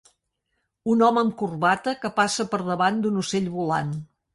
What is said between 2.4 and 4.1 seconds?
per davant d'un ocell volant.